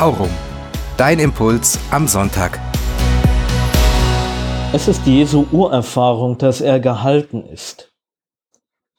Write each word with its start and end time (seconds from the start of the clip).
Aurum. 0.00 0.30
Dein 0.96 1.18
Impuls 1.18 1.78
am 1.90 2.08
Sonntag. 2.08 2.58
Es 4.72 4.88
ist 4.88 5.04
Jesu 5.04 5.44
Urerfahrung, 5.52 6.38
dass 6.38 6.62
er 6.62 6.80
gehalten 6.80 7.44
ist. 7.44 7.92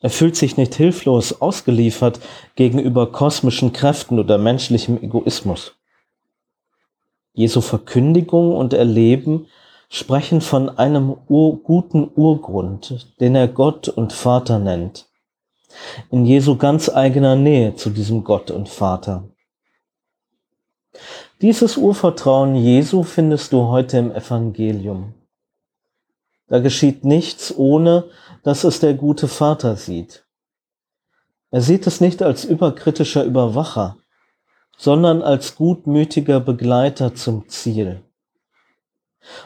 Er 0.00 0.08
fühlt 0.08 0.36
sich 0.36 0.56
nicht 0.56 0.74
hilflos 0.74 1.38
ausgeliefert 1.42 2.20
gegenüber 2.54 3.12
kosmischen 3.12 3.74
Kräften 3.74 4.18
oder 4.18 4.38
menschlichem 4.38 4.96
Egoismus. 5.02 5.74
Jesu 7.34 7.60
Verkündigung 7.60 8.56
und 8.56 8.72
Erleben 8.72 9.48
sprechen 9.90 10.40
von 10.40 10.78
einem 10.78 11.14
Ur 11.28 11.62
guten 11.62 12.10
Urgrund, 12.14 13.14
den 13.20 13.34
er 13.34 13.48
Gott 13.48 13.90
und 13.90 14.14
Vater 14.14 14.58
nennt. 14.58 15.10
In 16.10 16.24
Jesu 16.24 16.56
ganz 16.56 16.88
eigener 16.88 17.36
Nähe 17.36 17.74
zu 17.74 17.90
diesem 17.90 18.24
Gott 18.24 18.50
und 18.50 18.70
Vater. 18.70 19.28
Dieses 21.42 21.76
Urvertrauen 21.76 22.54
Jesu 22.54 23.02
findest 23.02 23.52
du 23.52 23.68
heute 23.68 23.98
im 23.98 24.12
Evangelium. 24.12 25.14
Da 26.48 26.60
geschieht 26.60 27.04
nichts, 27.04 27.52
ohne 27.56 28.04
dass 28.42 28.64
es 28.64 28.80
der 28.80 28.94
gute 28.94 29.28
Vater 29.28 29.76
sieht. 29.76 30.24
Er 31.50 31.60
sieht 31.60 31.86
es 31.86 32.00
nicht 32.00 32.22
als 32.22 32.44
überkritischer 32.44 33.24
Überwacher, 33.24 33.96
sondern 34.76 35.22
als 35.22 35.56
gutmütiger 35.56 36.40
Begleiter 36.40 37.14
zum 37.14 37.48
Ziel. 37.48 38.02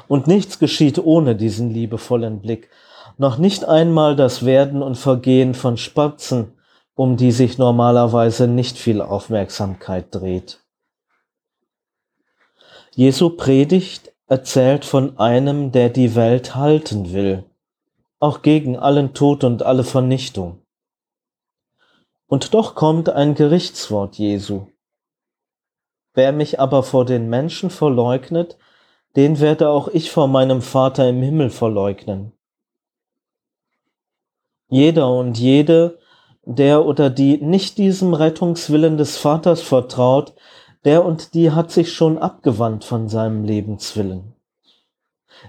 Und 0.08 0.26
nichts 0.26 0.58
geschieht 0.58 0.98
ohne 0.98 1.36
diesen 1.36 1.70
liebevollen 1.70 2.40
Blick, 2.40 2.70
noch 3.16 3.38
nicht 3.38 3.64
einmal 3.64 4.16
das 4.16 4.44
Werden 4.44 4.82
und 4.82 4.96
Vergehen 4.96 5.54
von 5.54 5.76
Spatzen, 5.76 6.52
um 6.94 7.16
die 7.16 7.32
sich 7.32 7.58
normalerweise 7.58 8.46
nicht 8.46 8.76
viel 8.76 9.00
Aufmerksamkeit 9.00 10.14
dreht. 10.14 10.59
Jesu 13.00 13.30
Predigt 13.30 14.12
erzählt 14.26 14.84
von 14.84 15.18
einem, 15.18 15.72
der 15.72 15.88
die 15.88 16.14
Welt 16.16 16.54
halten 16.54 17.14
will, 17.14 17.44
auch 18.18 18.42
gegen 18.42 18.76
allen 18.76 19.14
Tod 19.14 19.42
und 19.42 19.62
alle 19.62 19.84
Vernichtung. 19.84 20.60
Und 22.26 22.52
doch 22.52 22.74
kommt 22.74 23.08
ein 23.08 23.34
Gerichtswort 23.34 24.16
Jesu. 24.18 24.66
Wer 26.12 26.32
mich 26.32 26.60
aber 26.60 26.82
vor 26.82 27.06
den 27.06 27.30
Menschen 27.30 27.70
verleugnet, 27.70 28.58
den 29.16 29.40
werde 29.40 29.70
auch 29.70 29.88
ich 29.88 30.10
vor 30.10 30.28
meinem 30.28 30.60
Vater 30.60 31.08
im 31.08 31.22
Himmel 31.22 31.48
verleugnen. 31.48 32.32
Jeder 34.68 35.10
und 35.10 35.38
jede, 35.38 35.98
der 36.44 36.84
oder 36.84 37.08
die 37.08 37.38
nicht 37.38 37.78
diesem 37.78 38.12
Rettungswillen 38.12 38.98
des 38.98 39.16
Vaters 39.16 39.62
vertraut, 39.62 40.34
der 40.84 41.04
und 41.04 41.34
die 41.34 41.50
hat 41.50 41.70
sich 41.70 41.92
schon 41.92 42.18
abgewandt 42.18 42.84
von 42.84 43.08
seinem 43.08 43.44
Lebenswillen. 43.44 44.34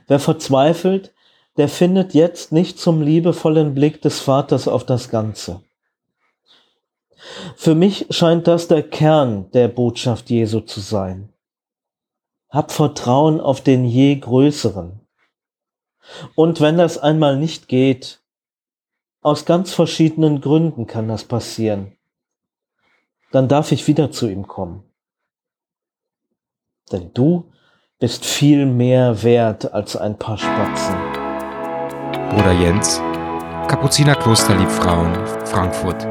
Wer 0.07 0.19
verzweifelt, 0.19 1.13
der 1.57 1.67
findet 1.67 2.13
jetzt 2.13 2.51
nicht 2.51 2.79
zum 2.79 3.01
liebevollen 3.01 3.73
Blick 3.73 4.01
des 4.01 4.19
Vaters 4.19 4.67
auf 4.67 4.85
das 4.85 5.09
Ganze. 5.09 5.61
Für 7.55 7.75
mich 7.75 8.07
scheint 8.09 8.47
das 8.47 8.67
der 8.67 8.83
Kern 8.83 9.51
der 9.51 9.67
Botschaft 9.67 10.29
Jesu 10.29 10.61
zu 10.61 10.79
sein. 10.79 11.29
Hab 12.49 12.71
Vertrauen 12.71 13.39
auf 13.39 13.61
den 13.61 13.85
je 13.85 14.15
Größeren. 14.15 14.99
Und 16.35 16.59
wenn 16.61 16.77
das 16.77 16.97
einmal 16.97 17.37
nicht 17.37 17.67
geht, 17.67 18.21
aus 19.21 19.45
ganz 19.45 19.73
verschiedenen 19.73 20.41
Gründen 20.41 20.87
kann 20.87 21.07
das 21.07 21.23
passieren, 21.23 21.95
dann 23.31 23.47
darf 23.47 23.71
ich 23.71 23.87
wieder 23.87 24.11
zu 24.11 24.27
ihm 24.27 24.47
kommen. 24.47 24.90
Denn 26.91 27.11
du 27.13 27.49
bist 27.99 28.25
viel 28.25 28.65
mehr 28.65 29.23
wert 29.23 29.73
als 29.73 29.95
ein 29.95 30.17
paar 30.17 30.37
Spatzen. 30.37 30.95
Bruder 32.29 32.51
Jens, 32.51 32.99
Kapuzinerkloster 33.67 34.55
Liebfrauen, 34.57 35.13
Frankfurt. 35.45 36.05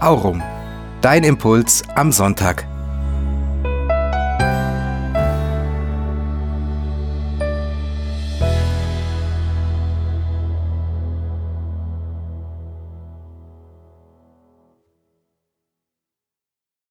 Aurum. 0.00 0.42
Dein 1.00 1.24
Impuls 1.24 1.82
am 1.94 2.12
Sonntag. 2.12 2.66